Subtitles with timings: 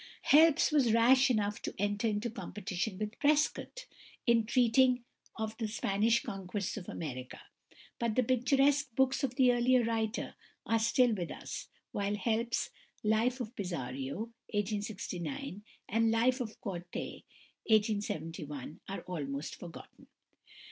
[0.23, 3.85] Helps was rash enough to enter into competition with Prescott
[4.25, 5.03] in treating
[5.37, 7.39] of the Spanish Conquest of America;
[7.99, 10.33] but the picturesque books of the earlier writer
[10.65, 12.71] are still with us while Helps's
[13.03, 17.21] "Life of Pizarro" (1869) and "Life of Cortes"
[17.69, 20.07] (1871) are almost forgotten.